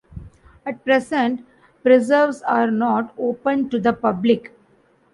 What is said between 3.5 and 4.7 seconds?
to the public.